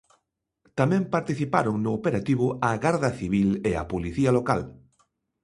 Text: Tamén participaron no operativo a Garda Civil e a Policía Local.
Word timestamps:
Tamén 0.79 1.03
participaron 1.15 1.75
no 1.83 1.91
operativo 1.99 2.47
a 2.69 2.71
Garda 2.83 3.11
Civil 3.19 3.49
e 3.69 3.71
a 3.81 3.87
Policía 3.91 4.31
Local. 4.37 4.61